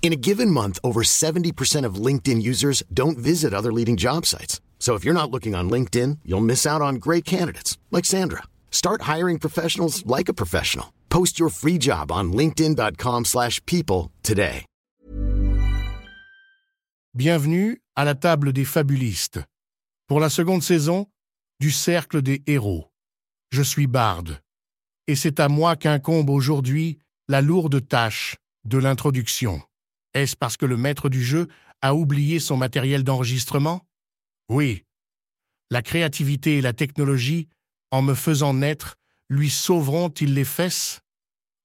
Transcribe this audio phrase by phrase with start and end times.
[0.00, 4.62] In a given month, over 70% of LinkedIn users don't visit other leading job sites.
[4.78, 8.44] So if you're not looking on LinkedIn, you'll miss out on great candidates like Sandra.
[8.70, 10.94] Start hiring professionals like a professional.
[11.10, 14.64] Post your free job on linkedin.com/people today.
[17.14, 19.40] Bienvenue à la table des fabulistes.
[20.06, 21.06] Pour la seconde saison
[21.58, 22.92] du Cercle des héros.
[23.50, 24.40] Je suis Barde.
[25.08, 29.60] Et c'est à moi qu'incombe aujourd'hui la lourde tâche de l'introduction.
[30.14, 31.48] Est-ce parce que le maître du jeu
[31.80, 33.86] a oublié son matériel d'enregistrement?
[34.48, 34.84] Oui.
[35.70, 37.48] La créativité et la technologie,
[37.90, 38.96] en me faisant naître,
[39.28, 41.00] lui sauveront-ils les fesses?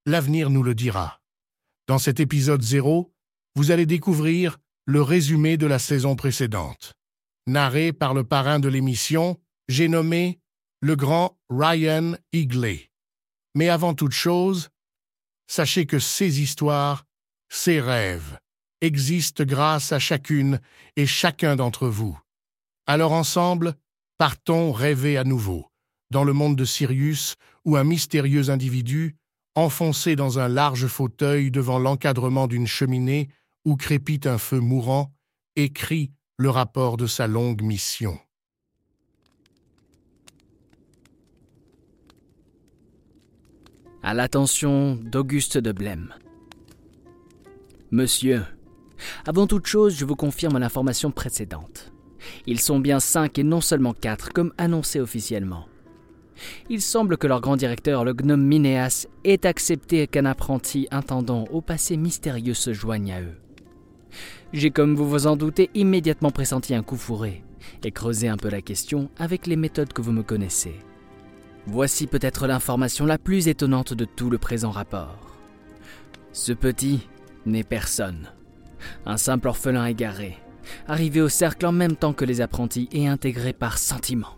[0.06, 1.22] L'avenir nous le dira.
[1.88, 3.14] Dans cet épisode zéro,
[3.56, 6.94] vous allez découvrir le résumé de la saison précédente.
[7.48, 10.40] Narré par le parrain de l'émission, j'ai nommé
[10.82, 12.90] le grand Ryan Higley.
[13.56, 14.70] Mais avant toute chose,
[15.48, 17.06] sachez que ces histoires,
[17.54, 18.40] ces rêves,
[18.82, 20.60] existent grâce à chacune
[20.96, 22.20] et chacun d'entre vous.
[22.88, 23.76] Alors ensemble,
[24.18, 25.68] partons rêver à nouveau,
[26.10, 29.16] dans le monde de Sirius, où un mystérieux individu,
[29.54, 33.30] enfoncé dans un large fauteuil devant l'encadrement d'une cheminée
[33.66, 35.14] où crépite un feu mourant,
[35.56, 38.18] écrit le rapport de sa longue mission.
[44.02, 46.16] À l'attention d'Auguste de Blême.
[47.94, 48.42] Monsieur,
[49.24, 51.94] avant toute chose, je vous confirme l'information précédente.
[52.48, 55.68] Ils sont bien cinq et non seulement quatre, comme annoncé officiellement.
[56.72, 61.62] Il semble que leur grand directeur, le gnome Minéas, ait accepté qu'un apprenti intendant au
[61.62, 63.38] passé mystérieux se joigne à eux.
[64.54, 67.44] J'ai, comme vous vous en doutez, immédiatement pressenti un coup fourré
[67.84, 70.74] et creusé un peu la question avec les méthodes que vous me connaissez.
[71.68, 75.38] Voici peut-être l'information la plus étonnante de tout le présent rapport.
[76.32, 77.08] Ce petit
[77.46, 78.32] n'est personne.
[79.06, 80.38] Un simple orphelin égaré,
[80.88, 84.36] arrivé au cercle en même temps que les apprentis et intégré par sentiment.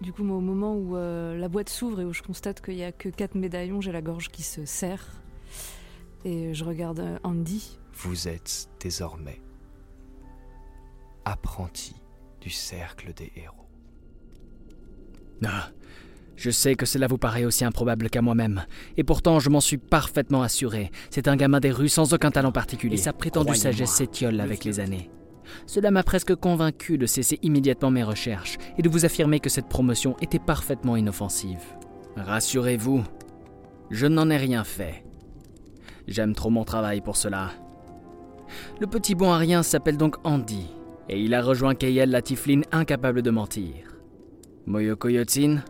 [0.00, 2.76] Du coup, moi, au moment où euh, la boîte s'ouvre et où je constate qu'il
[2.76, 5.04] n'y a que quatre médaillons, j'ai la gorge qui se serre.
[6.24, 7.78] Et je regarde euh, Andy.
[7.94, 9.40] Vous êtes désormais
[11.24, 11.96] apprenti
[12.40, 13.66] du cercle des héros.
[15.44, 15.70] Ah,
[16.38, 18.64] je sais que cela vous paraît aussi improbable qu'à moi-même,
[18.96, 20.92] et pourtant je m'en suis parfaitement assuré.
[21.10, 24.64] C'est un gamin des rues sans aucun talent particulier, et sa prétendue sagesse s'étiole avec
[24.64, 25.10] les années.
[25.66, 29.68] Cela m'a presque convaincu de cesser immédiatement mes recherches et de vous affirmer que cette
[29.68, 31.64] promotion était parfaitement inoffensive.
[32.16, 33.02] Rassurez-vous,
[33.90, 35.04] je n'en ai rien fait.
[36.06, 37.50] J'aime trop mon travail pour cela.
[38.80, 40.68] Le petit bon à rien s'appelle donc Andy,
[41.08, 43.74] et il a rejoint Kayel la Tifline incapable de mentir.
[44.66, 45.62] Moyoko Yotsin,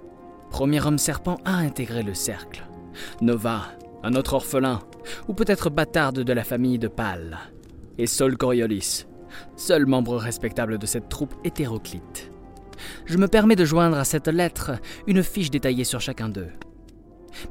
[0.50, 2.66] premier homme serpent à intégrer le cercle.
[3.20, 3.62] Nova,
[4.02, 4.80] un autre orphelin,
[5.28, 7.38] ou peut-être bâtarde de la famille de Pal.
[7.98, 9.06] Et Sol Coriolis,
[9.56, 12.30] seul membre respectable de cette troupe hétéroclite.
[13.06, 14.72] Je me permets de joindre à cette lettre
[15.06, 16.52] une fiche détaillée sur chacun d'eux.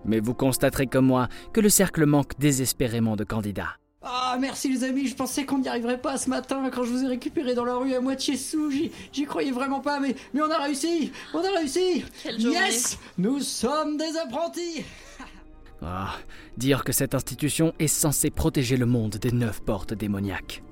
[0.05, 3.77] Mais vous constaterez comme moi que le cercle manque désespérément de candidats.
[4.09, 7.03] Ah, merci les amis, je pensais qu'on n'y arriverait pas ce matin quand je vous
[7.03, 8.71] ai récupéré dans la rue à moitié sous.
[8.71, 12.05] J'y, j'y croyais vraiment pas, mais, mais on a réussi On a réussi
[12.37, 14.85] Yes Nous sommes des apprentis
[15.81, 16.15] Ah,
[16.55, 20.63] dire que cette institution est censée protéger le monde des neuf portes démoniaques.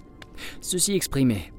[0.61, 1.51] Ceci exprimé,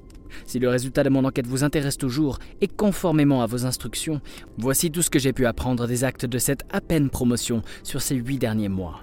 [0.47, 4.23] si le résultat de mon enquête vous intéresse toujours et conformément à vos instructions,
[4.57, 8.01] voici tout ce que j'ai pu apprendre des actes de cette à peine promotion sur
[8.01, 9.03] ces huit derniers mois.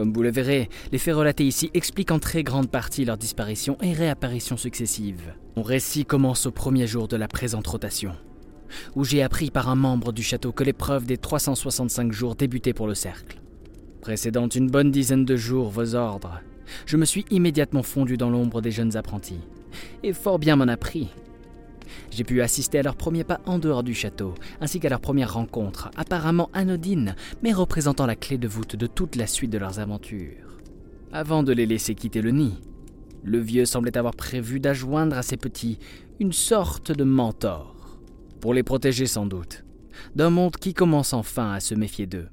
[0.00, 3.76] Comme vous le verrez, les faits relatés ici expliquent en très grande partie leur disparition
[3.82, 5.34] et réapparition successives.
[5.58, 8.14] Mon récit commence au premier jour de la présente rotation,
[8.96, 12.86] où j'ai appris par un membre du château que l'épreuve des 365 jours débutait pour
[12.86, 13.42] le cercle.
[14.00, 16.40] Précédant une bonne dizaine de jours vos ordres,
[16.86, 19.40] je me suis immédiatement fondu dans l'ombre des jeunes apprentis,
[20.02, 21.08] et fort bien m'en a pris.
[22.10, 25.34] J'ai pu assister à leur premier pas en dehors du château, ainsi qu'à leur première
[25.34, 29.78] rencontre, apparemment anodine, mais représentant la clé de voûte de toute la suite de leurs
[29.78, 30.58] aventures.
[31.12, 32.60] Avant de les laisser quitter le nid,
[33.24, 35.78] le vieux semblait avoir prévu d'adjoindre à ses petits
[36.20, 37.98] une sorte de mentor,
[38.40, 39.64] pour les protéger sans doute,
[40.14, 42.28] d'un monde qui commence enfin à se méfier d'eux.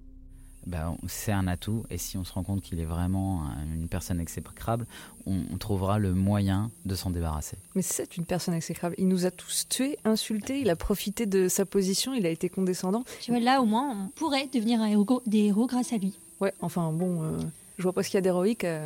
[0.67, 3.43] Ben, c'est un atout, et si on se rend compte qu'il est vraiment
[3.73, 4.85] une personne exécrable,
[5.25, 7.57] on, on trouvera le moyen de s'en débarrasser.
[7.73, 8.93] Mais c'est une personne exécrable.
[8.97, 12.49] Il nous a tous tués, insultés, il a profité de sa position, il a été
[12.49, 13.05] condescendant.
[13.21, 16.13] Tu vois, là au moins, on pourrait devenir un héros, des héros grâce à lui.
[16.41, 17.37] Ouais, enfin bon, euh,
[17.77, 18.81] je vois pas ce qu'il y a d'héroïque à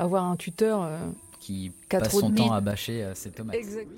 [0.00, 0.98] avoir un tuteur euh,
[1.38, 3.54] Qui passe son temps à bâcher euh, ses tomates.
[3.54, 3.88] Exact.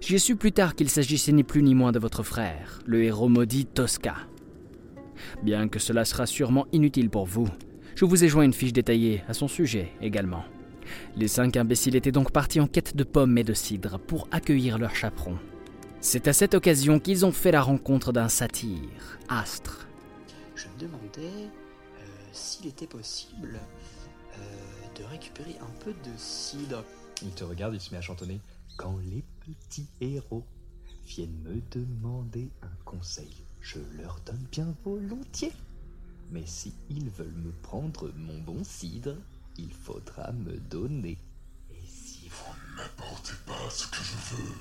[0.00, 3.28] J'ai su plus tard qu'il s'agissait ni plus ni moins de votre frère, le héros
[3.28, 4.16] maudit Tosca.
[5.42, 7.48] Bien que cela sera sûrement inutile pour vous,
[7.94, 10.44] je vous ai joint une fiche détaillée à son sujet également.
[11.16, 14.78] Les cinq imbéciles étaient donc partis en quête de pommes et de cidre pour accueillir
[14.78, 15.38] leur chaperon.
[16.00, 19.86] C'est à cette occasion qu'ils ont fait la rencontre d'un satyre, Astre.
[20.54, 23.58] Je me demandais euh, s'il était possible
[24.38, 24.40] euh,
[24.98, 26.84] de récupérer un peu de cidre.
[27.22, 28.40] Il te regarde, il se met à chantonner.
[28.76, 30.44] Quand les petits héros
[31.06, 35.52] viennent me demander un conseil, je leur donne bien volontiers.
[36.30, 39.16] Mais si ils veulent me prendre mon bon cidre,
[39.56, 41.18] il faudra me donner.
[41.70, 44.54] Et si vous ne m'apportez pas ce que je veux,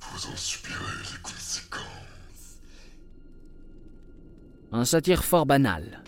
[0.00, 0.74] vous en subirez
[1.12, 1.84] les conséquences.
[4.72, 6.02] Un satyre fort banal,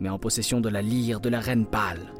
[0.00, 2.12] mais en possession de la lyre de la reine pâle.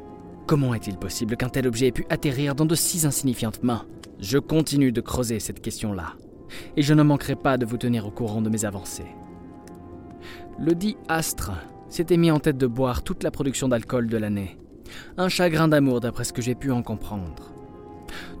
[0.47, 3.85] Comment est-il possible qu'un tel objet ait pu atterrir dans de si insignifiantes mains?
[4.19, 6.15] Je continue de creuser cette question-là,
[6.77, 9.15] et je ne manquerai pas de vous tenir au courant de mes avancées.
[10.59, 11.51] Le dit Astre
[11.89, 14.57] s'était mis en tête de boire toute la production d'alcool de l'année.
[15.17, 17.53] Un chagrin d'amour d'après ce que j'ai pu en comprendre.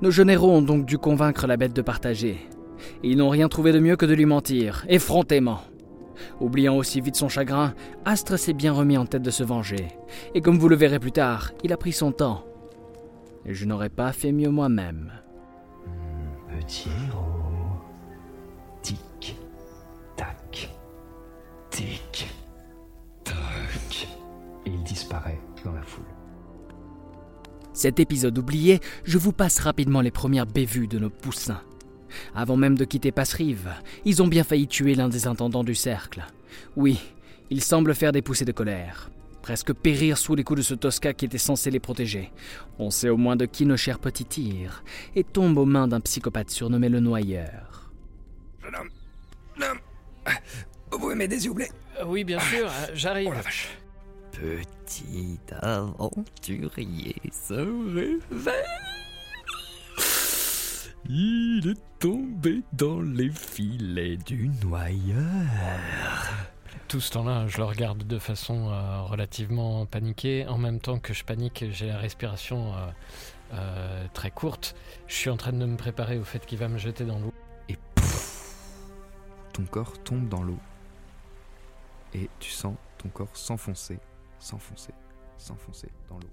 [0.01, 2.37] Nos héros ont donc dû convaincre la bête de partager.
[3.03, 5.61] Ils n'ont rien trouvé de mieux que de lui mentir, effrontément.
[6.39, 7.73] Oubliant aussi vite son chagrin,
[8.05, 9.87] Astre s'est bien remis en tête de se venger.
[10.35, 12.43] Et comme vous le verrez plus tard, il a pris son temps.
[13.45, 15.11] Je n'aurais pas fait mieux moi-même.
[16.59, 16.89] Petit
[21.73, 22.27] tic,
[23.23, 24.07] tac.
[24.65, 26.05] Et il disparaît dans la foule.
[27.73, 31.61] Cet épisode oublié, je vous passe rapidement les premières bévues de nos poussins.
[32.35, 33.71] Avant même de quitter Passerive,
[34.05, 36.23] ils ont bien failli tuer l'un des intendants du cercle.
[36.75, 36.99] Oui,
[37.49, 39.09] ils semblent faire des poussées de colère.
[39.41, 42.31] Presque périr sous les coups de ce Tosca qui était censé les protéger.
[42.77, 44.83] On sait au moins de qui nos chers petits tirent,
[45.15, 47.91] et tombent aux mains d'un psychopathe surnommé le Noyeur.
[48.61, 48.89] Jeune homme,
[49.59, 49.79] homme,
[50.93, 51.71] vous pouvez m'aider s'il vous plaît
[52.05, 53.29] Oui, bien sûr, j'arrive.
[53.31, 53.69] Oh la vache.
[54.31, 57.53] Petit aventurier se
[57.93, 58.53] réveille.
[61.09, 65.17] Il est tombé dans les filets du noyeur.
[66.87, 70.45] Tout ce temps-là, je le regarde de façon euh, relativement paniquée.
[70.47, 72.77] En même temps que je panique, j'ai la respiration euh,
[73.53, 74.75] euh, très courte.
[75.07, 77.33] Je suis en train de me préparer au fait qu'il va me jeter dans l'eau.
[77.67, 78.55] Et pouf,
[79.53, 80.59] ton corps tombe dans l'eau.
[82.15, 83.99] Et tu sens ton corps s'enfoncer,
[84.39, 84.93] s'enfoncer,
[85.37, 86.29] s'enfoncer dans l'eau.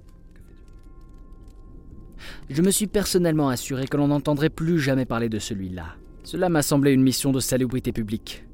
[2.50, 5.96] Je me suis personnellement assuré que l'on n'entendrait plus jamais parler de celui-là.
[6.22, 8.44] Cela m'a semblé une mission de salubrité publique.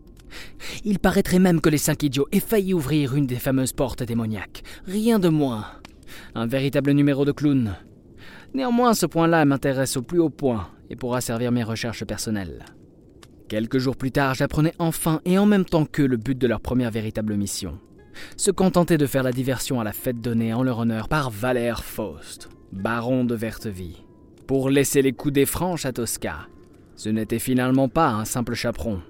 [0.84, 4.62] Il paraîtrait même que les cinq idiots aient failli ouvrir une des fameuses portes démoniaques.
[4.86, 5.66] Rien de moins.
[6.34, 7.74] Un véritable numéro de clown.
[8.54, 12.64] Néanmoins, ce point-là m'intéresse au plus haut point et pourra servir mes recherches personnelles.
[13.48, 16.60] Quelques jours plus tard, j'apprenais enfin et en même temps que le but de leur
[16.60, 17.78] première véritable mission.
[18.36, 21.84] Se contenter de faire la diversion à la fête donnée en leur honneur par Valère
[21.84, 24.02] Faust, baron de Vertevie,
[24.48, 26.48] pour laisser les coudées franches à Tosca.
[26.96, 29.00] Ce n'était finalement pas un simple chaperon.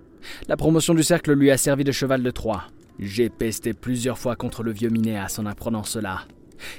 [0.49, 2.64] La promotion du cercle lui a servi de cheval de Troie.
[2.99, 6.23] J'ai pesté plusieurs fois contre le vieux Minéas en apprenant cela.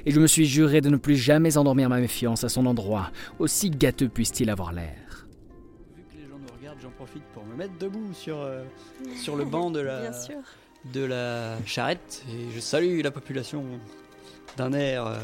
[0.06, 3.12] Et je me suis juré de ne plus jamais endormir ma méfiance à son endroit,
[3.40, 5.07] aussi gâteux puisse-t-il avoir l'air.
[7.58, 8.64] Me mettre debout sur, euh,
[9.22, 10.12] sur le banc de la,
[10.94, 13.66] de la charrette et je salue la population
[14.56, 15.18] d'un air, euh,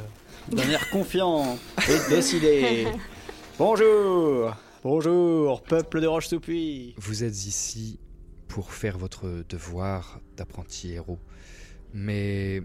[0.50, 2.88] d'un air confiant et décidé.
[3.60, 6.96] Bonjour, bonjour, peuple de Roche-Soupuy.
[6.98, 8.00] Vous êtes ici
[8.48, 11.20] pour faire votre devoir d'apprenti héros.
[11.94, 12.64] Mais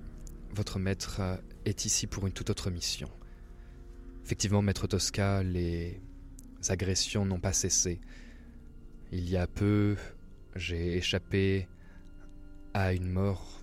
[0.54, 1.20] votre maître
[1.66, 3.10] est ici pour une toute autre mission.
[4.24, 6.00] Effectivement, maître Tosca, les
[6.70, 8.00] agressions n'ont pas cessé.
[9.10, 9.96] Il y a peu,
[10.54, 11.66] j'ai échappé
[12.74, 13.62] à une mort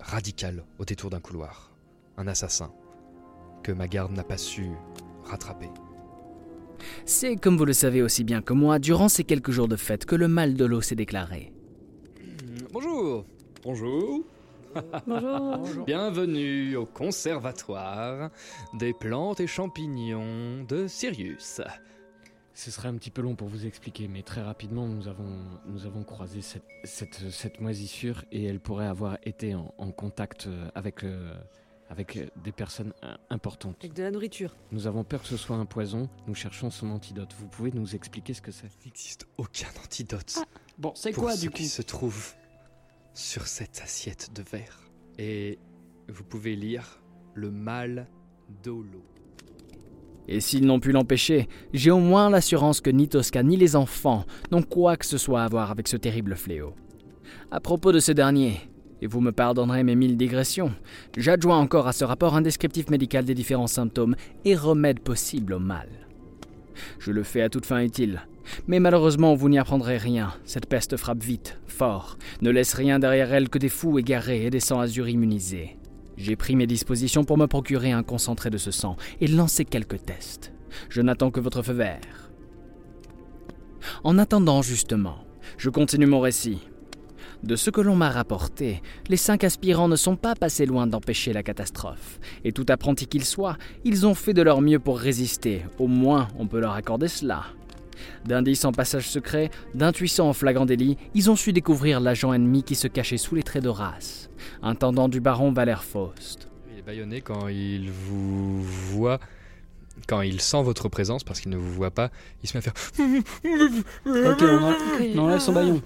[0.00, 1.70] radicale au détour d'un couloir.
[2.16, 2.72] Un assassin
[3.62, 4.70] que ma garde n'a pas su
[5.24, 5.68] rattraper.
[7.04, 10.06] C'est, comme vous le savez aussi bien que moi, durant ces quelques jours de fête
[10.06, 11.52] que le mal de l'eau s'est déclaré.
[12.72, 13.26] Bonjour.
[13.62, 14.24] Bonjour.
[15.06, 15.84] Bonjour.
[15.86, 18.30] Bienvenue au conservatoire
[18.74, 21.60] des plantes et champignons de Sirius.
[22.58, 25.86] Ce serait un petit peu long pour vous expliquer, mais très rapidement, nous avons, nous
[25.86, 30.68] avons croisé cette, cette, cette moisissure et elle pourrait avoir été en, en contact euh,
[30.74, 31.32] avec, euh,
[31.88, 32.92] avec euh, des personnes
[33.30, 33.76] importantes.
[33.78, 34.56] Avec de la nourriture.
[34.72, 37.32] Nous avons peur que ce soit un poison, nous cherchons son antidote.
[37.38, 38.66] Vous pouvez nous expliquer ce que c'est?
[38.82, 40.34] Il n'existe aucun antidote.
[40.40, 40.44] Ah,
[40.78, 41.58] Bon, c'est quoi ce du coup?
[41.58, 42.34] qui se trouve
[43.14, 44.80] sur cette assiette de verre.
[45.16, 45.60] Et
[46.08, 47.00] vous pouvez lire
[47.34, 48.08] le mal
[48.64, 49.04] d'Olo.
[50.28, 54.24] Et s'ils n'ont pu l'empêcher, j'ai au moins l'assurance que ni Tosca ni les enfants
[54.52, 56.74] n'ont quoi que ce soit à voir avec ce terrible fléau.
[57.50, 58.60] À propos de ce dernier,
[59.00, 60.72] et vous me pardonnerez mes mille digressions,
[61.16, 65.58] j'adjoins encore à ce rapport un descriptif médical des différents symptômes et remèdes possibles au
[65.58, 65.88] mal.
[66.98, 68.22] Je le fais à toute fin utile.
[68.66, 70.32] Mais malheureusement, vous n'y apprendrez rien.
[70.44, 74.50] Cette peste frappe vite, fort, ne laisse rien derrière elle que des fous égarés et
[74.50, 75.77] des sangs azur immunisés.
[76.18, 80.04] J'ai pris mes dispositions pour me procurer un concentré de ce sang et lancer quelques
[80.04, 80.52] tests.
[80.88, 82.32] Je n'attends que votre feu vert.
[84.02, 85.18] En attendant, justement,
[85.58, 86.58] je continue mon récit.
[87.44, 91.32] De ce que l'on m'a rapporté, les cinq aspirants ne sont pas passés loin d'empêcher
[91.32, 92.18] la catastrophe.
[92.42, 95.62] Et tout apprenti qu'ils soient, ils ont fait de leur mieux pour résister.
[95.78, 97.44] Au moins, on peut leur accorder cela.
[98.24, 102.74] D'indices en passage secret, d'intuitions en flagrant délit, ils ont su découvrir l'agent ennemi qui
[102.74, 104.30] se cachait sous les traits d'Horace,
[104.62, 106.48] intendant du baron Valère Faust.
[106.72, 109.20] Il est bâillonné quand il vous voit.
[110.06, 112.10] Quand il sent votre présence, parce qu'il ne vous voit pas,
[112.42, 112.74] il se met à faire.
[114.06, 115.82] Ok, on, enlève son baillon.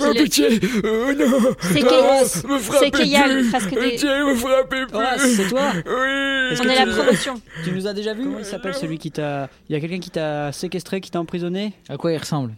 [0.00, 4.86] Oh pitié Oh non C'est Kay- me frappez plus parce que des- Pitié, me frappez
[4.86, 7.40] plus Horace, c'est toi Oui Est-ce On que est tu la nous- promotion.
[7.64, 9.48] Tu nous as déjà vu Comment il s'appelle celui qui t'a.
[9.68, 12.54] Il y a quelqu'un qui t'a séquestré, qui t'a emprisonné À quoi il ressemble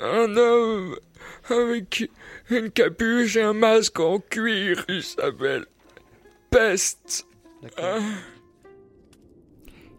[0.00, 0.96] Un homme
[1.48, 2.10] avec
[2.50, 5.64] une capuche et un masque en cuir, il s'appelle
[6.50, 7.26] Peste.
[7.78, 7.98] Ah.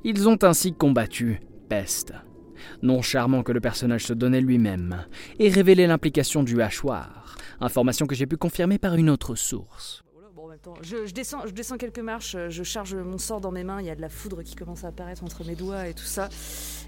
[0.03, 2.13] Ils ont ainsi combattu Peste.
[2.82, 5.05] Non charmant que le personnage se donnait lui-même,
[5.39, 10.03] et révélé l'implication du hachoir, information que j'ai pu confirmer par une autre source.
[10.82, 13.88] Je descends, je descends quelques marches, euh, je charge mon sort dans mes mains, il
[13.88, 16.29] y a de la foudre qui commence à apparaître entre mes doigts et tout ça.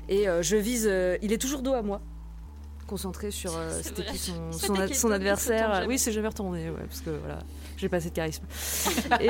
[0.07, 0.87] Et euh, je vise.
[0.89, 2.01] euh, il est toujours dos à moi,
[2.87, 3.51] concentré sur.
[3.57, 5.85] euh, C'était qui son, ad- adversaire.
[5.87, 7.39] Oui, c'est jamais retourné, ouais, parce que voilà,
[7.77, 8.43] j'ai pas assez de charisme.
[9.21, 9.29] et,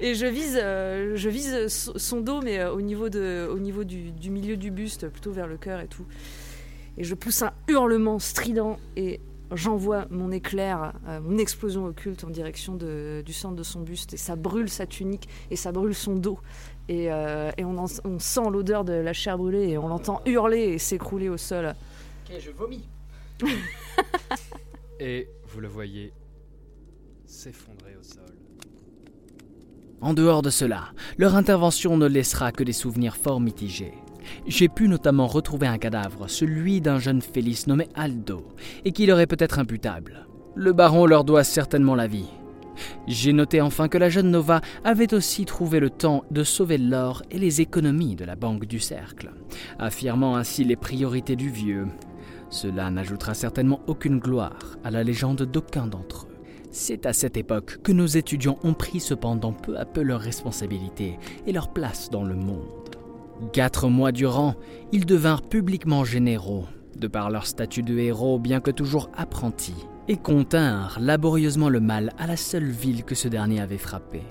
[0.00, 3.84] et je vise, euh, je vise son dos, mais euh, au niveau, de, au niveau
[3.84, 6.04] du, du milieu du buste, plutôt vers le cœur et tout.
[6.98, 9.20] Et je pousse un hurlement strident et
[9.52, 14.14] j'envoie mon éclair, euh, mon explosion occulte en direction de- du centre de son buste.
[14.14, 16.38] Et ça brûle sa tunique et ça brûle son dos.
[16.88, 20.58] Et, et on, en- on sent l'odeur de la chair brûlée et on l'entend hurler
[20.70, 21.74] et s'écrouler au sol.
[22.30, 22.88] Ok, je vomis.
[25.00, 26.12] Et vous le voyez
[27.26, 28.36] s'effondrer au sol.
[30.00, 33.94] En dehors de cela, leur intervention ne laissera que des souvenirs fort mitigés.
[34.46, 38.46] J'ai pu notamment retrouver un cadavre, celui d'un jeune Félix nommé Aldo,
[38.84, 40.26] et qui leur est peut-être imputable.
[40.54, 42.28] Le baron leur doit certainement la vie.
[43.06, 47.22] J'ai noté enfin que la jeune Nova avait aussi trouvé le temps de sauver l'or
[47.30, 49.32] et les économies de la Banque du Cercle,
[49.78, 51.86] affirmant ainsi les priorités du vieux.
[52.50, 56.36] Cela n'ajoutera certainement aucune gloire à la légende d'aucun d'entre eux.
[56.72, 61.18] C'est à cette époque que nos étudiants ont pris cependant peu à peu leurs responsabilités
[61.46, 62.96] et leur place dans le monde.
[63.52, 64.54] Quatre mois durant,
[64.92, 66.66] ils devinrent publiquement généraux,
[66.96, 72.12] de par leur statut de héros bien que toujours apprentis, et continrent laborieusement le mal
[72.18, 74.22] à la seule ville que ce dernier avait frappé.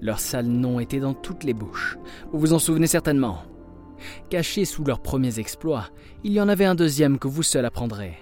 [0.00, 1.98] Leur sale nom était dans toutes les bouches,
[2.32, 3.42] vous vous en souvenez certainement.
[4.30, 5.88] Caché sous leurs premiers exploits,
[6.24, 8.14] il y en avait un deuxième que vous seul apprendrez.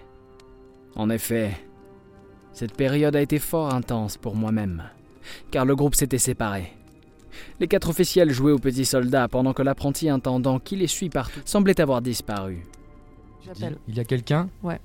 [0.95, 1.53] En effet,
[2.53, 4.85] cette période a été fort intense pour moi-même,
[5.51, 6.73] car le groupe s'était séparé.
[7.61, 11.41] Les quatre officiels jouaient aux petits soldats pendant que l'apprenti intendant qui les suit partout
[11.45, 12.63] semblait avoir disparu.
[13.45, 13.77] J'appelle.
[13.89, 14.49] Il y a quelqu'un?
[14.63, 14.81] Ouais.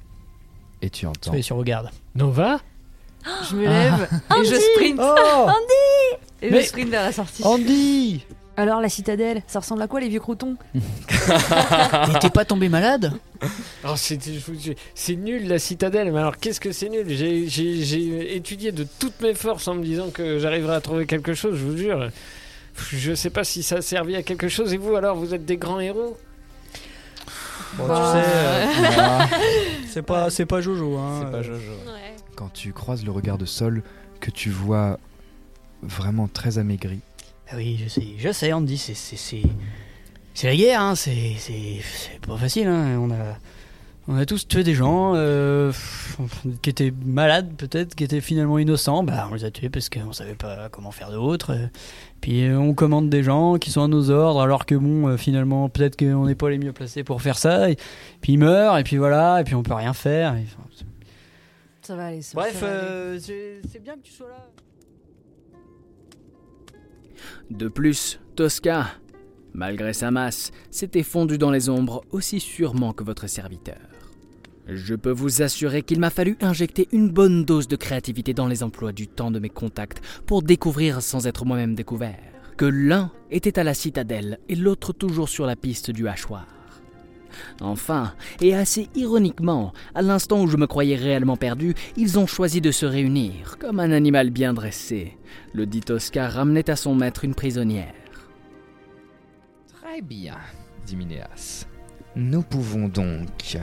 [0.82, 1.32] Et tu entends.
[1.32, 1.90] Soyez sur vos gardes.
[2.16, 2.60] Nova?
[3.50, 5.00] Je me lève et je Andy sprint.
[5.02, 5.50] Oh
[6.42, 7.44] Et Mais- je sprint vers la sortie.
[7.44, 8.26] Andy
[8.62, 10.56] Alors la citadelle, ça ressemble à quoi les vieux croutons
[12.22, 13.12] T'es pas tombé malade
[13.84, 17.06] Alors, c'est nul la citadelle, mais alors qu'est-ce que c'est nul?
[17.10, 21.58] J'ai- étudié de toutes mes forces en me disant que j'arriverais à trouver quelque chose,
[21.58, 22.10] je vous jure.
[22.92, 25.46] Je sais pas si ça a servi à quelque chose, et vous alors, vous êtes
[25.46, 26.18] des grands héros?
[27.78, 29.30] Bon, Bah, tu sais, euh, voilà.
[29.88, 30.98] c'est pas, c'est pas Jojo.
[30.98, 31.42] Hein, C'est pas.
[31.42, 31.72] Jojo.
[32.36, 33.82] Quand tu croises le regard de Sol,
[34.20, 35.00] que tu vois
[35.82, 37.00] vraiment très amaigri,
[37.56, 39.42] Oui, je sais, je sais, Andy, c'est, c'est,
[40.48, 41.36] la guerre, hein, c'est,
[42.26, 42.98] pas facile, hein.
[43.00, 43.38] On a,
[44.08, 45.72] on a tous tué des gens euh,
[46.62, 49.04] qui étaient malades, peut-être, qui étaient finalement innocents.
[49.04, 51.52] Bah, on les a tués parce qu'on savait pas comment faire d'autre.
[51.54, 51.68] euh.
[52.22, 55.18] Puis euh, on commande des gens qui sont à nos ordres, alors que bon, euh,
[55.18, 57.70] finalement, peut-être qu'on n'est pas les mieux placés pour faire ça.
[57.70, 57.76] Et,
[58.22, 60.36] puis ils meurent, et puis voilà, et puis on peut rien faire.
[60.36, 60.64] et, enfin,
[61.82, 62.22] Ça va aller.
[62.22, 64.48] ça- Bref, euh, c'est bien que tu sois là.
[67.50, 68.88] De plus, Tosca,
[69.54, 73.80] malgré sa masse, s'était fondu dans les ombres aussi sûrement que votre serviteur.
[74.68, 78.64] Je peux vous assurer qu'il m'a fallu injecter une bonne dose de créativité dans les
[78.64, 82.20] emplois du temps de mes contacts pour découvrir sans être moi-même découvert
[82.58, 86.46] que l'un était à la citadelle et l'autre toujours sur la piste du hachoir.
[87.60, 92.62] Enfin, et assez ironiquement, à l'instant où je me croyais réellement perdu, ils ont choisi
[92.62, 95.18] de se réunir, comme un animal bien dressé.
[95.54, 97.94] Le dit Oscar ramenait à son maître une prisonnière.
[99.82, 100.38] Très bien,
[100.86, 101.66] dit Minéas.
[102.16, 103.58] Nous pouvons donc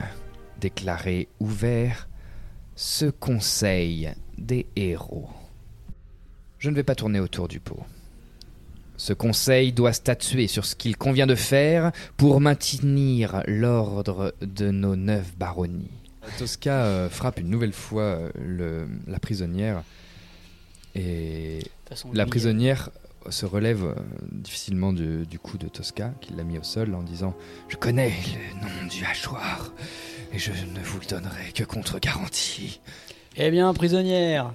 [0.59, 2.09] déclarer ouvert
[2.75, 5.29] ce conseil des héros.
[6.57, 7.83] Je ne vais pas tourner autour du pot.
[9.01, 14.97] Ce conseil doit statuer sur ce qu'il convient de faire pour maintenir l'ordre de nos
[14.97, 15.89] neuf baronnies.
[16.37, 19.83] Tosca euh, frappe une nouvelle fois euh, le- la prisonnière
[20.95, 22.89] et façon, la prisonnière
[23.29, 23.95] se relève euh,
[24.33, 27.33] difficilement du, du coup de Tosca qui l'a mis au sol en disant
[27.69, 28.11] Je connais
[28.53, 29.71] le nom du hachoir
[30.33, 32.81] et je ne vous le donnerai que contre garantie.
[33.37, 34.53] Eh bien, prisonnière,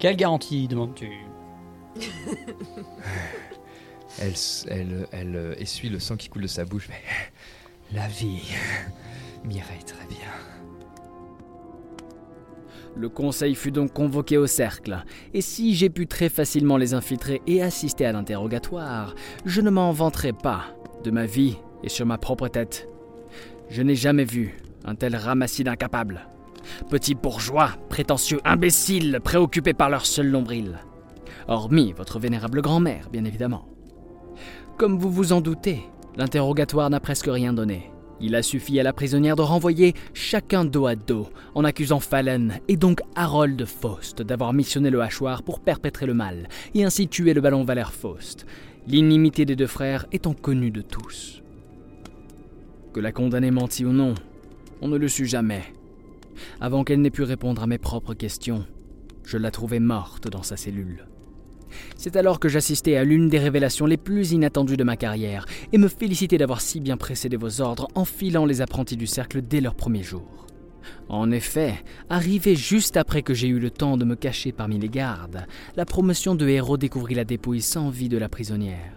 [0.00, 1.08] quelle garantie demandes-tu?
[4.20, 6.88] Elle, euh, essuie le sang qui coule de sa bouche.
[6.88, 7.02] Mais
[7.92, 8.42] la vie
[9.44, 10.18] m'irait très bien.
[12.96, 17.42] Le conseil fut donc convoqué au cercle, et si j'ai pu très facilement les infiltrer
[17.48, 20.66] et assister à l'interrogatoire, je ne m'en vanterai pas
[21.02, 22.88] de ma vie et sur ma propre tête.
[23.68, 26.28] Je n'ai jamais vu un tel ramassis d'incapables.
[26.88, 30.78] Petits bourgeois, prétentieux, imbéciles, préoccupés par leur seul nombril.
[31.48, 33.73] Hormis votre vénérable grand-mère, bien évidemment.
[34.76, 35.84] Comme vous vous en doutez,
[36.16, 37.92] l'interrogatoire n'a presque rien donné.
[38.20, 42.58] Il a suffi à la prisonnière de renvoyer chacun dos à dos, en accusant Fallen
[42.66, 47.34] et donc Harold Faust d'avoir missionné le hachoir pour perpétrer le mal, et ainsi tuer
[47.34, 48.46] le ballon Valère Faust,
[48.88, 51.40] l'inimité des deux frères étant connue de tous.
[52.92, 54.14] Que la condamnée mentit ou non,
[54.82, 55.62] on ne le sut jamais.
[56.60, 58.66] Avant qu'elle n'ait pu répondre à mes propres questions,
[59.22, 61.06] je la trouvais morte dans sa cellule.
[61.96, 65.78] C'est alors que j'assistais à l'une des révélations les plus inattendues de ma carrière et
[65.78, 69.60] me félicitais d'avoir si bien précédé vos ordres en filant les apprentis du cercle dès
[69.60, 70.46] leur premier jour.
[71.08, 71.74] En effet,
[72.08, 75.84] arrivé juste après que j'ai eu le temps de me cacher parmi les gardes, la
[75.84, 78.92] promotion de héros découvrit la dépouille sans vie de la prisonnière.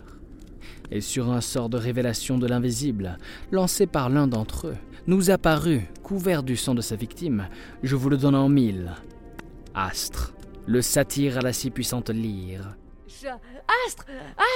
[0.90, 3.18] Et sur un sort de révélation de l'invisible,
[3.52, 7.48] lancé par l'un d'entre eux, nous apparut, couvert du sang de sa victime,
[7.84, 8.94] je vous le donne en mille.
[9.74, 10.34] Astre,
[10.68, 12.76] le satyre à la si puissante lyre.
[13.08, 13.28] Je-
[13.88, 14.06] Astre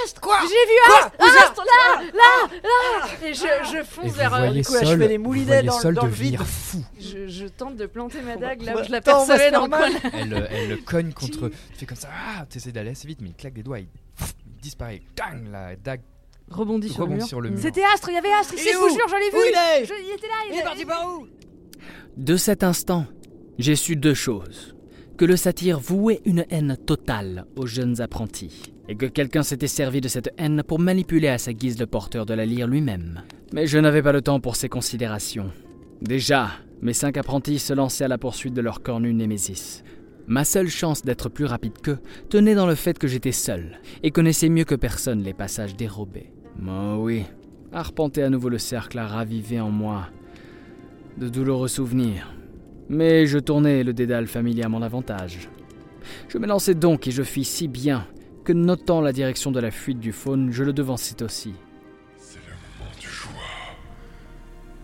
[0.04, 4.08] Astre Quoi J'ai vu Quoi Astre Astre là Là Là Et je, je fonce Et
[4.08, 4.34] vous vers.
[4.34, 6.04] euh, voyez du coup, là, je Sol- fais des vous moulinets voyez dans, Sol dans
[6.04, 6.48] le devenir vide.
[6.48, 6.84] fou.
[7.00, 9.44] Je, je tente de planter ma dague là bah, où je la attends, bah, percevais
[9.46, 9.80] c'est dans le coin.
[9.90, 10.00] normal.
[10.14, 11.48] Elle, euh, elle le cogne contre.
[11.48, 13.88] Tu fais comme ça, ah, t'essaies d'aller assez vite, mais il claque des doigts, il,
[14.46, 15.02] il disparaît.
[15.16, 16.02] Tang, la dague
[16.48, 17.26] Rebondit sur le rebondit mur.
[17.28, 17.58] sur le mur.
[17.60, 19.30] C'était Astre, il y avait Astre ici, Il est je vous où jure, je l'ai
[19.30, 21.26] vu Où il est Je- Il était là, Il est parti par où
[22.16, 23.06] De cet instant,
[23.58, 24.76] j'ai su deux choses.
[25.16, 30.00] Que le satyre vouait une haine totale aux jeunes apprentis, et que quelqu'un s'était servi
[30.00, 33.22] de cette haine pour manipuler à sa guise le porteur de la lyre lui-même.
[33.52, 35.50] Mais je n'avais pas le temps pour ces considérations.
[36.00, 39.84] Déjà, mes cinq apprentis se lançaient à la poursuite de leur cornu Némésis.
[40.26, 41.98] Ma seule chance d'être plus rapide qu'eux
[42.28, 46.32] tenait dans le fait que j'étais seul, et connaissais mieux que personne les passages dérobés.
[46.66, 47.24] Oh oui,
[47.72, 50.08] arpenter à nouveau le cercle a ravivé en moi
[51.18, 52.34] de douloureux souvenirs.
[52.92, 55.48] Mais je tournais le dédale familier à mon avantage.
[56.28, 58.06] Je m'élançai donc et je fis si bien
[58.44, 61.54] que, notant la direction de la fuite du faune, je le devançai aussi.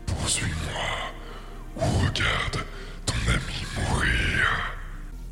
[0.06, 0.82] Poursuis-moi
[1.76, 2.64] ou regarde
[3.04, 4.74] ton ami mourir.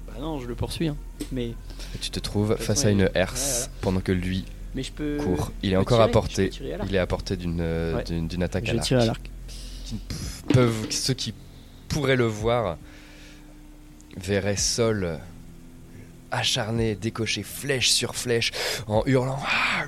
[0.06, 0.88] Bah non, je le poursuis.
[0.88, 0.96] Hein.
[1.32, 4.92] Mais Et tu te trouves face à une Ouais, herse pendant que lui Mais je
[4.92, 5.16] peux.
[5.18, 5.50] court.
[5.62, 6.50] Il je est peux encore à portée.
[6.78, 6.84] à.
[6.86, 8.42] Il est à portée d'une euh, Ouais.
[8.44, 9.30] attaque Je à l'arc.
[10.52, 11.32] peuvent, ceux qui
[11.88, 12.76] pourraient le voir
[14.16, 15.16] verraient Sol euh,
[16.30, 18.52] acharné, décocher flèche sur flèche
[18.86, 19.38] en hurlant.
[19.46, 19.84] Ah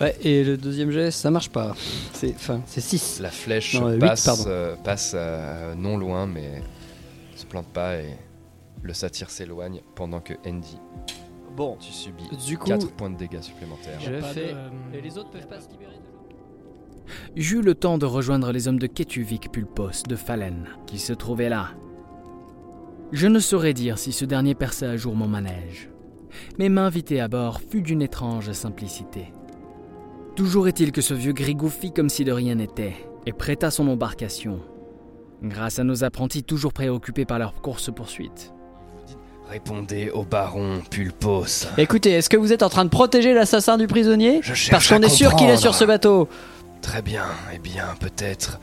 [0.00, 1.74] Ouais, et le deuxième jet, ça marche pas.
[2.12, 3.18] C'est enfin, c'est 6.
[3.20, 6.62] La flèche Non, euh, passe, euh, passe euh, non loin, mais
[7.34, 8.16] se plante pas et
[8.82, 10.78] le satyre s'éloigne pendant que Andy,
[11.56, 13.98] Bon, tu subis du coup, 4 points de dégâts supplémentaires.
[14.00, 14.52] Je pas fais.
[14.52, 16.07] de- Et les autres peuvent pas se libérer de
[17.36, 21.48] J'eus le temps de rejoindre les hommes de Ketuvik Pulpos de Falen, qui se trouvaient
[21.48, 21.68] là.
[23.12, 25.90] Je ne saurais dire si ce dernier perçait à jour mon manège,
[26.58, 29.32] mais m'inviter à bord fut d'une étrange simplicité.
[30.36, 33.88] Toujours est-il que ce vieux Grigou fit comme si de rien n'était, et prêta son
[33.88, 34.60] embarcation,
[35.42, 38.52] grâce à nos apprentis toujours préoccupés par leur course-poursuite.
[39.48, 41.68] Répondez au baron Pulpos.
[41.78, 44.40] Écoutez, est-ce que vous êtes en train de protéger l'assassin du prisonnier?
[44.42, 46.28] Je cherche Parce qu'on est sûr qu'il est sur ce bateau.
[46.82, 48.58] Très bien, eh bien, peut-être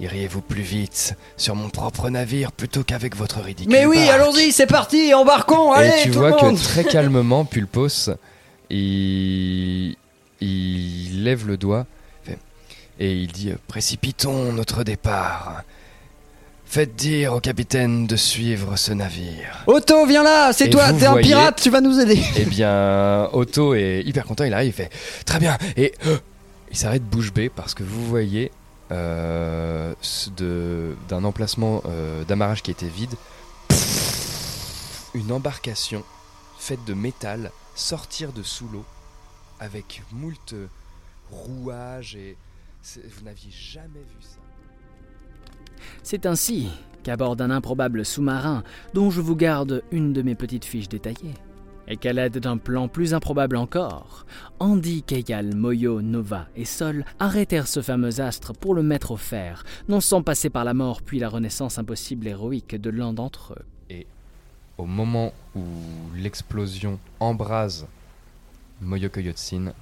[0.00, 3.72] iriez-vous plus vite sur mon propre navire plutôt qu'avec votre ridicule.
[3.72, 4.10] Mais oui, barque.
[4.20, 6.56] allons-y, c'est parti, embarquons, allez, Et tu tout vois le monde.
[6.58, 8.10] que très calmement, Pulpos,
[8.70, 9.96] il,
[10.40, 11.86] il lève le doigt
[12.98, 15.62] et il dit Précipitons notre départ.
[16.66, 19.64] Faites dire au capitaine de suivre ce navire.
[19.66, 22.20] Otto, viens là, c'est Et toi, vous t'es un pirate, tu vas nous aider.
[22.36, 24.90] Eh bien, Otto est hyper content, il arrive, il fait
[25.24, 26.18] Très bien Et euh,
[26.70, 28.52] il s'arrête bouche bée parce que vous voyez
[28.92, 29.94] euh,
[31.08, 33.14] d'un emplacement euh, d'amarrage qui était vide,
[35.14, 36.04] une embarcation
[36.58, 38.84] faite de métal sortir de sous l'eau
[39.58, 40.54] avec moult
[41.30, 42.36] rouages et
[42.94, 44.38] vous n'aviez jamais vu ça.
[46.02, 46.68] C'est ainsi
[47.02, 48.62] qu'à bord d'un improbable sous-marin,
[48.94, 51.34] dont je vous garde une de mes petites fiches détaillées,
[51.88, 54.26] et qu'à l'aide d'un plan plus improbable encore,
[54.58, 59.64] Andy, Keyal, Moyo, Nova et Sol arrêtèrent ce fameux astre pour le mettre au fer,
[59.88, 63.64] non sans passer par la mort puis la renaissance impossible héroïque de l'un d'entre eux.
[63.88, 64.06] Et
[64.78, 65.62] au moment où
[66.14, 67.86] l'explosion embrase
[68.80, 69.72] Moyoko Yotsin,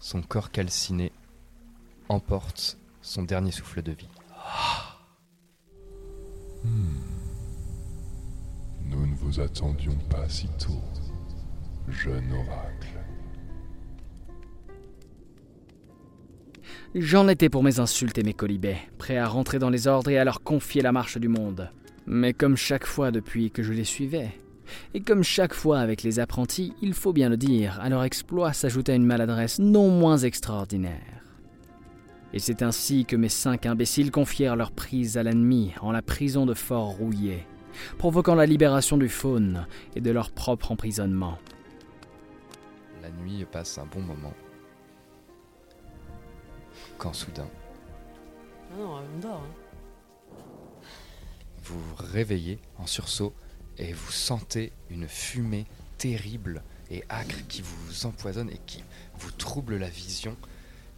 [0.00, 1.12] son corps calciné
[2.08, 4.08] emporte son dernier souffle de vie.
[8.88, 10.82] Nous ne vous attendions pas si tôt,
[11.88, 12.88] jeune oracle.
[16.94, 20.18] J'en étais pour mes insultes et mes colibets, prêt à rentrer dans les ordres et
[20.18, 21.70] à leur confier la marche du monde.
[22.06, 24.30] Mais comme chaque fois depuis que je les suivais,
[24.94, 28.52] et comme chaque fois avec les apprentis, il faut bien le dire, à leur exploit
[28.52, 31.24] s'ajouta une maladresse non moins extraordinaire.
[32.32, 36.46] Et c'est ainsi que mes cinq imbéciles confièrent leur prise à l'ennemi en la prison
[36.46, 37.46] de Fort Rouillé,
[37.98, 41.38] provoquant la libération du faune et de leur propre emprisonnement.
[43.02, 44.32] La nuit passe un bon moment.
[46.98, 47.48] Quand soudain,
[48.72, 49.42] Ah non, on dort.
[49.42, 50.36] hein.
[51.64, 53.34] vous vous réveillez en sursaut
[53.78, 55.66] et vous sentez une fumée
[55.98, 58.82] terrible et acre qui vous empoisonne et qui
[59.18, 60.36] vous trouble la vision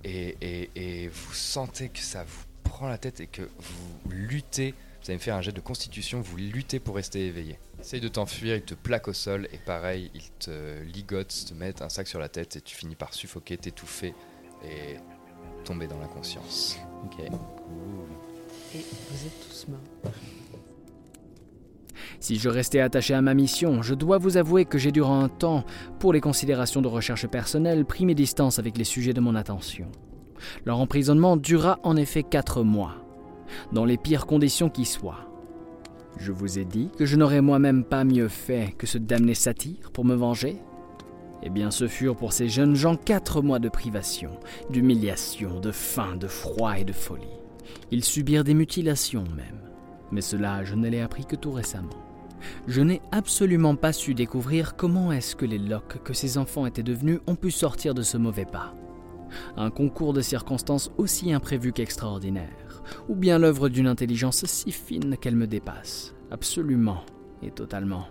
[0.04, 0.70] et, et-
[1.04, 4.74] et vous sentez que ça vous prend la tête et que vous luttez,
[5.08, 7.58] vous allez me faire un jet de constitution, vous luttez pour rester éveillé.
[7.80, 11.80] Essaye de t'enfuir, il te plaque au sol et pareil, il te ligote, te met
[11.80, 14.12] un sac sur la tête et tu finis par suffoquer, t'étouffer
[14.62, 14.96] et
[15.64, 16.76] tomber dans l'inconscience.
[17.06, 17.20] Ok.
[17.20, 17.30] Et
[18.74, 20.12] vous êtes tous morts.
[22.20, 25.30] Si je restais attaché à ma mission, je dois vous avouer que j'ai durant un
[25.30, 25.64] temps,
[26.00, 29.90] pour les considérations de recherche personnelle, pris mes distances avec les sujets de mon attention.
[30.66, 33.07] Leur emprisonnement dura en effet quatre mois,
[33.72, 35.28] dans les pires conditions qui soient.
[36.18, 39.90] Je vous ai dit que je n'aurais moi-même pas mieux fait que ce damné satyre
[39.92, 40.56] pour me venger
[41.42, 44.30] Eh bien, ce furent pour ces jeunes gens quatre mois de privation,
[44.70, 47.26] d'humiliation, de faim, de froid et de folie.
[47.90, 49.70] Ils subirent des mutilations même.
[50.10, 51.90] Mais cela, je ne l'ai appris que tout récemment.
[52.66, 56.82] Je n'ai absolument pas su découvrir comment est-ce que les loques que ces enfants étaient
[56.82, 58.74] devenus ont pu sortir de ce mauvais pas.
[59.56, 62.48] Un concours de circonstances aussi imprévu qu'extraordinaire,
[63.08, 67.04] ou bien l'œuvre d'une intelligence si fine qu'elle me dépasse, absolument
[67.42, 68.06] et totalement.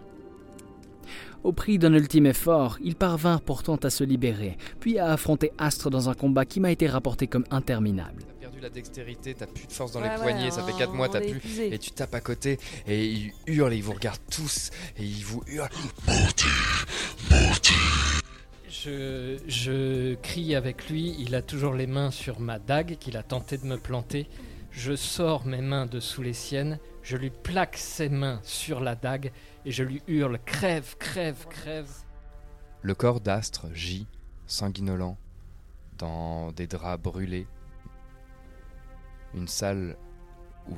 [1.43, 5.89] Au prix d'un ultime effort, ils parvinrent pourtant à se libérer, puis à affronter Astre
[5.89, 8.23] dans un combat qui m'a été rapporté comme interminable.
[8.27, 10.73] T'as perdu la dextérité, t'as plus de force dans Ouais, les ouais, poignets, ça fait
[10.73, 11.29] on- 4 mois, t'as plus.
[11.37, 11.73] épuisé.
[11.73, 15.23] Et tu tapes à côté et ils hurlent et ils vous regardent tous et ils
[15.23, 15.69] vous hurlent.
[18.69, 23.23] Je, je crie avec lui, il a toujours les mains sur ma dague qu'il a
[23.23, 24.27] tenté de me planter.
[24.77, 28.93] Je sors mes mains de sous les siennes, je lui plaque ses mains sur la
[28.93, 29.31] dague
[29.65, 31.89] et je lui hurle crève, crève, crève.
[32.83, 34.05] Le corps d'Astre gît,
[34.45, 35.17] sanguinolent,
[35.97, 37.47] dans des draps brûlés.
[39.33, 39.97] Une salle
[40.69, 40.75] où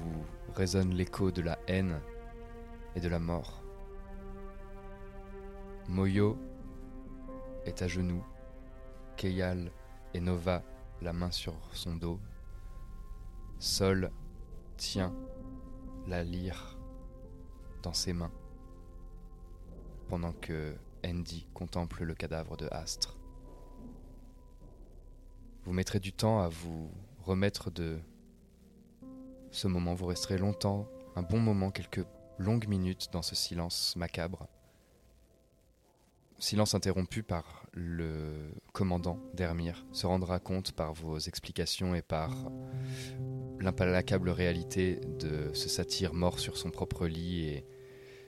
[0.56, 2.00] résonne l'écho de la haine
[2.96, 3.62] et de la mort.
[5.90, 6.40] Moyo
[7.66, 8.24] est à genoux,
[9.18, 9.74] Keyal
[10.14, 10.64] et Nova
[11.02, 12.18] la main sur son dos.
[13.60, 14.10] Sol
[14.78, 15.14] tient
[16.08, 16.78] la lyre
[17.84, 18.32] dans ses mains,
[20.08, 23.18] pendant que Andy contemple le cadavre de Astre.
[25.66, 28.00] Vous mettrez du temps à vous remettre de
[29.52, 32.06] ce moment, vous resterez longtemps, un bon moment, quelques
[32.38, 34.48] longues minutes dans ce silence macabre.
[36.40, 42.34] Silence interrompu par le commandant d'Hermir se rendra compte par vos explications et par
[43.60, 47.66] l'impalacable réalité de ce satyre mort sur son propre lit et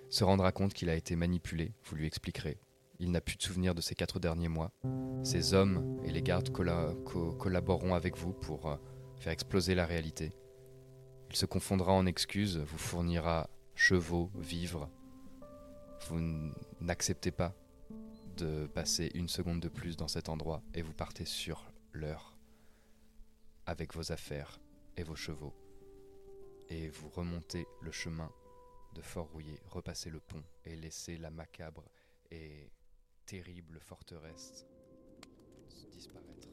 [0.09, 2.59] se rendra compte qu'il a été manipulé, vous lui expliquerez.
[2.99, 4.73] Il n'a plus de souvenir de ces quatre derniers mois.
[5.23, 8.75] Ces hommes et les gardes collaboreront avec vous pour euh,
[9.19, 10.33] faire exploser la réalité.
[11.29, 14.89] Il se confondra en excuses, vous fournira chevaux, vivres.
[16.09, 16.19] Vous
[16.81, 17.55] n'acceptez pas
[18.67, 22.35] passer une seconde de plus dans cet endroit et vous partez sur l'heure
[23.65, 24.59] avec vos affaires
[24.97, 25.53] et vos chevaux.
[26.69, 28.31] Et vous remontez le chemin
[28.95, 31.83] de Fort-Rouillé, repassez le pont et laissez la macabre
[32.29, 32.69] et
[33.25, 34.65] terrible forteresse
[35.91, 36.47] disparaître.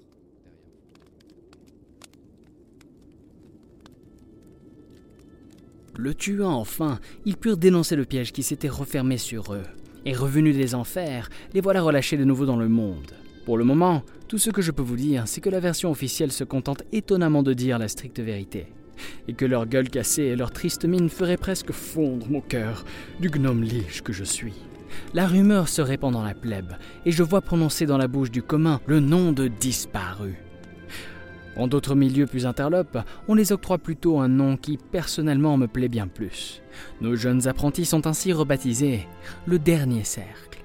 [5.96, 9.64] Le tuant enfin, ils purent dénoncer le piège qui s'était refermé sur eux.
[10.08, 13.12] Et revenus des enfers, les voilà relâchés de nouveau dans le monde.
[13.44, 16.32] Pour le moment, tout ce que je peux vous dire, c'est que la version officielle
[16.32, 18.68] se contente étonnamment de dire la stricte vérité.
[19.28, 22.86] Et que leur gueule cassée et leur triste mine feraient presque fondre mon cœur
[23.20, 24.54] du gnome lige que je suis.
[25.12, 28.40] La rumeur se répand dans la plèbe, et je vois prononcer dans la bouche du
[28.40, 30.47] commun le nom de disparu.
[31.58, 35.88] En d'autres milieux plus interlopes, on les octroie plutôt un nom qui personnellement me plaît
[35.88, 36.62] bien plus.
[37.00, 39.06] Nos jeunes apprentis sont ainsi rebaptisés
[39.44, 40.60] le dernier cercle.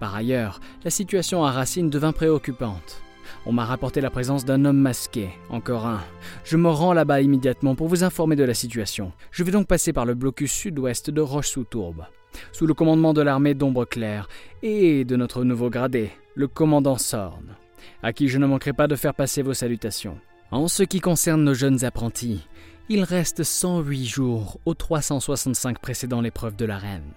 [0.00, 3.02] Par ailleurs, la situation à Racine devint préoccupante.
[3.44, 6.00] On m'a rapporté la présence d'un homme masqué, encore un.
[6.44, 9.12] Je me rends là-bas immédiatement pour vous informer de la situation.
[9.30, 12.06] Je vais donc passer par le blocus sud-ouest de Roche-sous-Tourbe,
[12.52, 14.28] sous le commandement de l'armée d'Ombre Claire
[14.62, 17.56] et de notre nouveau gradé, le commandant Sorn
[18.02, 20.18] à qui je ne manquerai pas de faire passer vos salutations.
[20.50, 22.46] En ce qui concerne nos jeunes apprentis,
[22.88, 27.12] il reste 108 jours aux 365 précédant l'épreuve de la reine.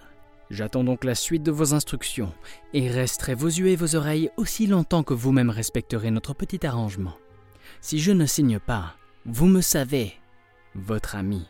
[0.50, 2.34] J'attends donc la suite de vos instructions
[2.74, 7.18] et resterai vos yeux et vos oreilles aussi longtemps que vous-même respecterez notre petit arrangement.
[7.82, 10.14] Si je ne signe pas, vous me savez,
[10.74, 11.46] votre ami.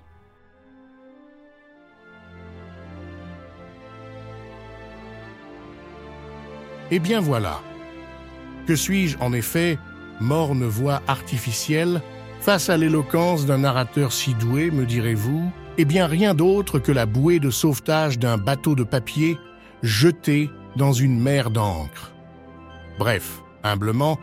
[6.90, 7.62] Eh bien voilà.
[8.68, 9.80] Que suis-je en effet,
[10.20, 12.02] morne voix artificielle,
[12.42, 17.06] face à l'éloquence d'un narrateur si doué, me direz-vous Eh bien rien d'autre que la
[17.06, 19.38] bouée de sauvetage d'un bateau de papier
[19.84, 22.14] jeté dans une mer d'encre.
[23.00, 24.20] Bref, humblement,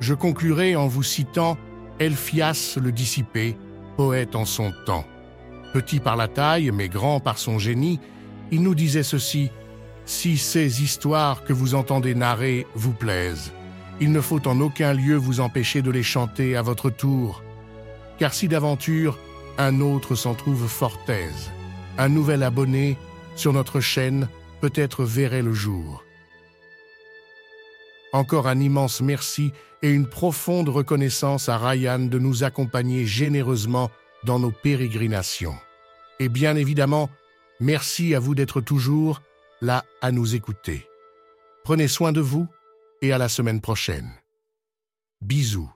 [0.00, 1.56] je conclurai en vous citant
[2.00, 3.56] Elphias le dissipé,
[3.96, 5.06] poète en son temps.
[5.72, 8.00] Petit par la taille, mais grand par son génie,
[8.50, 9.50] il nous disait ceci
[10.06, 13.52] Si ces histoires que vous entendez narrer vous plaisent,
[14.00, 17.42] il ne faut en aucun lieu vous empêcher de les chanter à votre tour,
[18.18, 19.18] car si d'aventure
[19.58, 21.50] un autre s'en trouve fort aise,
[21.96, 22.98] un nouvel abonné
[23.36, 24.28] sur notre chaîne
[24.60, 26.04] peut-être verrait le jour.
[28.12, 33.90] Encore un immense merci et une profonde reconnaissance à Ryan de nous accompagner généreusement
[34.24, 35.56] dans nos pérégrinations.
[36.18, 37.10] Et bien évidemment,
[37.60, 39.20] merci à vous d'être toujours
[39.60, 40.86] là à nous écouter.
[41.64, 42.46] Prenez soin de vous
[43.02, 44.10] et à la semaine prochaine.
[45.20, 45.75] Bisous.